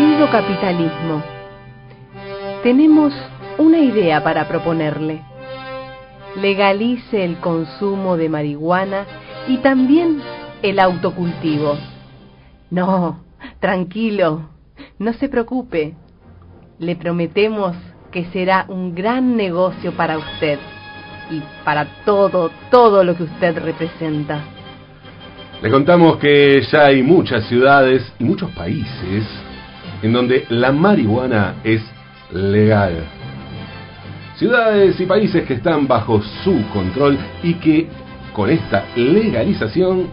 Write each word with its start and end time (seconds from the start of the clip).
Querido 0.00 0.30
capitalismo, 0.30 1.22
tenemos 2.62 3.12
una 3.58 3.80
idea 3.80 4.24
para 4.24 4.48
proponerle. 4.48 5.20
Legalice 6.36 7.22
el 7.22 7.36
consumo 7.36 8.16
de 8.16 8.30
marihuana 8.30 9.04
y 9.46 9.58
también 9.58 10.22
el 10.62 10.80
autocultivo. 10.80 11.76
No, 12.70 13.20
tranquilo, 13.58 14.48
no 14.98 15.12
se 15.12 15.28
preocupe. 15.28 15.92
Le 16.78 16.96
prometemos 16.96 17.76
que 18.10 18.24
será 18.32 18.64
un 18.68 18.94
gran 18.94 19.36
negocio 19.36 19.92
para 19.92 20.16
usted 20.16 20.58
y 21.30 21.42
para 21.62 21.84
todo, 22.06 22.50
todo 22.70 23.04
lo 23.04 23.14
que 23.14 23.24
usted 23.24 23.58
representa. 23.62 24.40
Le 25.60 25.70
contamos 25.70 26.16
que 26.16 26.62
ya 26.72 26.86
hay 26.86 27.02
muchas 27.02 27.44
ciudades 27.48 28.02
y 28.18 28.24
muchos 28.24 28.50
países 28.52 29.26
en 30.02 30.12
donde 30.12 30.46
la 30.48 30.72
marihuana 30.72 31.56
es 31.64 31.82
legal. 32.32 33.04
Ciudades 34.36 34.98
y 34.98 35.06
países 35.06 35.46
que 35.46 35.54
están 35.54 35.86
bajo 35.86 36.22
su 36.44 36.64
control 36.72 37.18
y 37.42 37.54
que 37.54 37.88
con 38.32 38.48
esta 38.48 38.84
legalización 38.96 40.08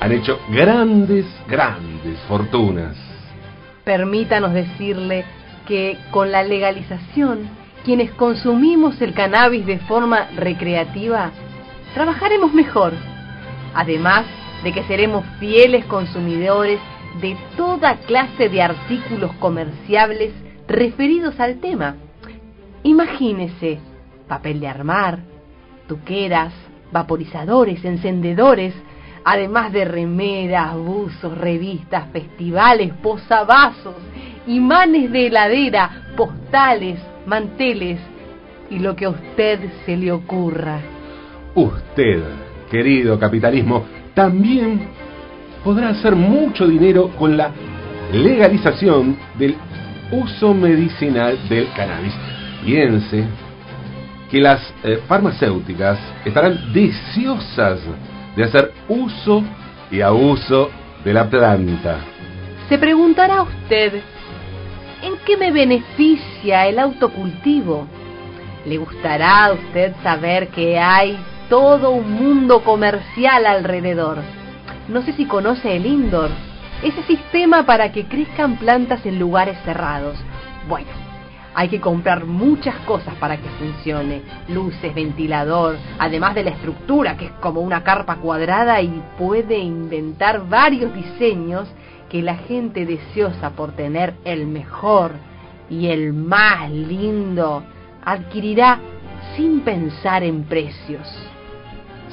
han 0.00 0.12
hecho 0.12 0.38
grandes, 0.50 1.26
grandes 1.48 2.18
fortunas. 2.28 2.96
Permítanos 3.84 4.52
decirle 4.52 5.24
que 5.66 5.96
con 6.10 6.32
la 6.32 6.42
legalización, 6.42 7.48
quienes 7.84 8.10
consumimos 8.12 9.00
el 9.00 9.14
cannabis 9.14 9.64
de 9.64 9.78
forma 9.78 10.28
recreativa, 10.36 11.30
trabajaremos 11.94 12.52
mejor. 12.52 12.92
Además 13.74 14.24
de 14.64 14.72
que 14.72 14.82
seremos 14.84 15.24
fieles 15.38 15.84
consumidores 15.86 16.78
de 17.20 17.36
toda 17.56 17.96
clase 18.00 18.48
de 18.48 18.62
artículos 18.62 19.32
comerciables 19.34 20.32
referidos 20.68 21.38
al 21.40 21.58
tema. 21.60 21.96
Imagínese 22.82 23.80
papel 24.28 24.60
de 24.60 24.68
armar, 24.68 25.18
tuqueras, 25.88 26.52
vaporizadores, 26.92 27.84
encendedores, 27.84 28.72
además 29.24 29.72
de 29.72 29.84
remeras, 29.84 30.76
buzos, 30.76 31.36
revistas, 31.36 32.08
festivales, 32.12 32.92
posavasos, 33.02 33.96
imanes 34.46 35.10
de 35.10 35.26
heladera, 35.26 36.12
postales, 36.16 37.00
manteles 37.26 37.98
y 38.70 38.78
lo 38.78 38.94
que 38.94 39.06
a 39.06 39.10
usted 39.10 39.58
se 39.84 39.96
le 39.96 40.12
ocurra. 40.12 40.80
Usted, 41.54 42.22
querido 42.70 43.18
capitalismo, 43.18 43.84
también 44.14 44.88
podrá 45.64 45.90
hacer 45.90 46.14
mucho 46.16 46.66
dinero 46.66 47.10
con 47.18 47.36
la 47.36 47.50
legalización 48.12 49.16
del 49.38 49.56
uso 50.10 50.54
medicinal 50.54 51.38
del 51.48 51.72
cannabis. 51.72 52.14
Piense 52.64 53.24
que 54.30 54.40
las 54.40 54.60
eh, 54.84 55.00
farmacéuticas 55.08 55.98
estarán 56.24 56.72
deseosas 56.72 57.80
de 58.36 58.44
hacer 58.44 58.72
uso 58.88 59.42
y 59.90 60.00
abuso 60.00 60.70
de 61.04 61.12
la 61.12 61.28
planta. 61.28 61.98
Se 62.68 62.78
preguntará 62.78 63.42
usted, 63.42 64.00
¿en 65.02 65.14
qué 65.26 65.36
me 65.36 65.50
beneficia 65.50 66.66
el 66.66 66.78
autocultivo? 66.78 67.86
¿Le 68.66 68.76
gustará 68.76 69.46
a 69.46 69.52
usted 69.52 69.94
saber 70.02 70.48
que 70.48 70.78
hay 70.78 71.18
todo 71.48 71.90
un 71.90 72.12
mundo 72.12 72.62
comercial 72.62 73.46
alrededor? 73.46 74.18
No 74.90 75.02
sé 75.02 75.12
si 75.12 75.24
conoce 75.26 75.76
el 75.76 75.86
indoor, 75.86 76.30
ese 76.82 77.04
sistema 77.04 77.64
para 77.64 77.92
que 77.92 78.06
crezcan 78.06 78.56
plantas 78.56 79.06
en 79.06 79.20
lugares 79.20 79.56
cerrados. 79.64 80.18
Bueno, 80.68 80.88
hay 81.54 81.68
que 81.68 81.80
comprar 81.80 82.24
muchas 82.24 82.74
cosas 82.86 83.14
para 83.20 83.36
que 83.36 83.48
funcione. 83.50 84.22
Luces, 84.48 84.92
ventilador, 84.92 85.76
además 85.96 86.34
de 86.34 86.42
la 86.42 86.50
estructura 86.50 87.16
que 87.16 87.26
es 87.26 87.32
como 87.40 87.60
una 87.60 87.84
carpa 87.84 88.16
cuadrada 88.16 88.82
y 88.82 89.00
puede 89.16 89.58
inventar 89.58 90.48
varios 90.48 90.92
diseños 90.92 91.68
que 92.08 92.20
la 92.20 92.34
gente 92.34 92.84
deseosa 92.84 93.50
por 93.50 93.76
tener 93.76 94.14
el 94.24 94.48
mejor 94.48 95.12
y 95.70 95.86
el 95.86 96.12
más 96.12 96.68
lindo 96.68 97.62
adquirirá 98.04 98.80
sin 99.36 99.60
pensar 99.60 100.24
en 100.24 100.42
precios. 100.42 101.06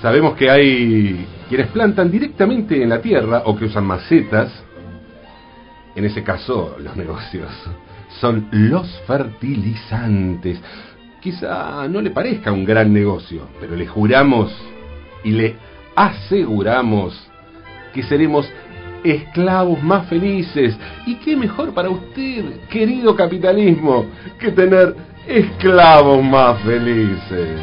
Sabemos 0.01 0.35
que 0.35 0.49
hay 0.49 1.25
quienes 1.49 1.67
plantan 1.67 2.11
directamente 2.11 2.81
en 2.81 2.89
la 2.89 3.01
tierra 3.01 3.43
o 3.45 3.57
que 3.57 3.65
usan 3.65 3.85
macetas. 3.85 4.51
En 5.95 6.05
ese 6.05 6.23
caso, 6.23 6.77
los 6.79 6.95
negocios 6.95 7.49
son 8.19 8.47
los 8.51 8.87
fertilizantes. 9.07 10.61
Quizá 11.19 11.87
no 11.87 11.99
le 12.01 12.11
parezca 12.11 12.51
un 12.51 12.63
gran 12.63 12.93
negocio, 12.93 13.47
pero 13.59 13.75
le 13.75 13.87
juramos 13.87 14.55
y 15.23 15.31
le 15.31 15.55
aseguramos 15.95 17.27
que 17.91 18.03
seremos 18.03 18.47
esclavos 19.03 19.81
más 19.81 20.07
felices. 20.07 20.77
¿Y 21.07 21.15
qué 21.15 21.35
mejor 21.35 21.73
para 21.73 21.89
usted, 21.89 22.67
querido 22.69 23.15
capitalismo, 23.15 24.05
que 24.37 24.51
tener 24.51 24.95
esclavos 25.25 26.23
más 26.23 26.61
felices? 26.61 27.61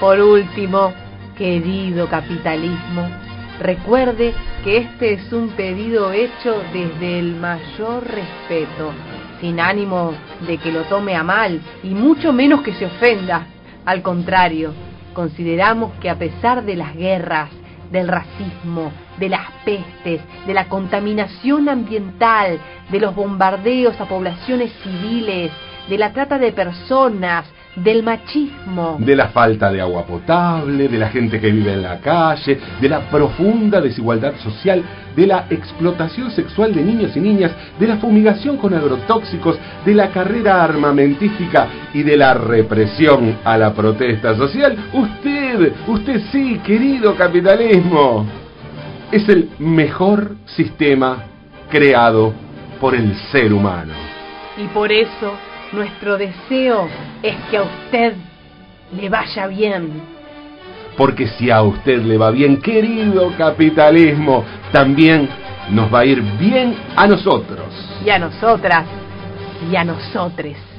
Por 0.00 0.18
último, 0.18 0.92
querido 1.36 2.08
capitalismo, 2.08 3.08
recuerde 3.60 4.34
que 4.62 4.78
este 4.78 5.14
es 5.14 5.32
un 5.32 5.50
pedido 5.50 6.12
hecho 6.12 6.62
desde 6.72 7.18
el 7.18 7.36
mayor 7.36 8.04
respeto, 8.04 8.92
sin 9.40 9.60
ánimo 9.60 10.12
de 10.46 10.58
que 10.58 10.72
lo 10.72 10.82
tome 10.84 11.14
a 11.14 11.22
mal 11.22 11.60
y 11.82 11.88
mucho 11.88 12.32
menos 12.32 12.62
que 12.62 12.74
se 12.74 12.86
ofenda. 12.86 13.46
Al 13.84 14.02
contrario, 14.02 14.72
consideramos 15.12 15.92
que 16.00 16.10
a 16.10 16.18
pesar 16.18 16.64
de 16.64 16.76
las 16.76 16.94
guerras, 16.94 17.50
del 17.90 18.08
racismo, 18.08 18.92
de 19.18 19.28
las 19.28 19.50
pestes, 19.64 20.20
de 20.46 20.54
la 20.54 20.68
contaminación 20.68 21.68
ambiental, 21.68 22.58
de 22.90 23.00
los 23.00 23.14
bombardeos 23.14 24.00
a 24.00 24.06
poblaciones 24.06 24.72
civiles, 24.82 25.52
de 25.88 25.98
la 25.98 26.12
trata 26.12 26.38
de 26.38 26.52
personas, 26.52 27.46
del 27.76 28.02
machismo, 28.02 28.96
de 29.00 29.16
la 29.16 29.28
falta 29.28 29.70
de 29.70 29.80
agua 29.80 30.06
potable, 30.06 30.88
de 30.88 30.98
la 30.98 31.08
gente 31.08 31.40
que 31.40 31.50
vive 31.50 31.72
en 31.72 31.82
la 31.82 31.98
calle, 31.98 32.58
de 32.80 32.88
la 32.88 33.00
profunda 33.10 33.80
desigualdad 33.80 34.34
social, 34.36 34.82
de 35.16 35.26
la 35.26 35.46
explotación 35.50 36.30
sexual 36.30 36.74
de 36.74 36.82
niños 36.82 37.16
y 37.16 37.20
niñas, 37.20 37.52
de 37.78 37.86
la 37.86 37.96
fumigación 37.96 38.56
con 38.56 38.74
agrotóxicos, 38.74 39.58
de 39.84 39.94
la 39.94 40.10
carrera 40.10 40.62
armamentística 40.62 41.68
y 41.92 42.02
de 42.02 42.16
la 42.16 42.34
represión 42.34 43.38
a 43.44 43.56
la 43.56 43.72
protesta 43.72 44.36
social. 44.36 44.76
Usted, 44.92 45.72
usted 45.86 46.20
sí, 46.30 46.60
querido 46.64 47.14
capitalismo, 47.16 48.26
es 49.10 49.28
el 49.28 49.50
mejor 49.58 50.36
sistema 50.46 51.24
creado 51.70 52.32
por 52.80 52.94
el 52.94 53.14
ser 53.32 53.52
humano. 53.52 53.92
Y 54.56 54.66
por 54.68 54.92
eso 54.92 55.32
nuestro 55.72 56.16
deseo 56.16 56.88
es 57.22 57.36
que 57.50 57.56
a 57.56 57.62
usted 57.62 58.14
le 58.92 59.08
vaya 59.08 59.46
bien. 59.46 60.02
Porque 60.96 61.26
si 61.26 61.50
a 61.50 61.62
usted 61.62 62.02
le 62.02 62.16
va 62.16 62.30
bien, 62.30 62.60
querido 62.60 63.32
capitalismo, 63.36 64.44
también 64.72 65.28
nos 65.70 65.92
va 65.92 66.00
a 66.00 66.04
ir 66.04 66.22
bien 66.38 66.76
a 66.94 67.06
nosotros. 67.06 67.66
Y 68.04 68.10
a 68.10 68.18
nosotras. 68.18 68.86
Y 69.70 69.76
a 69.76 69.84
nosotres. 69.84 70.73